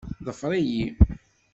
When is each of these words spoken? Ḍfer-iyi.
Ḍfer-iyi. 0.25 0.85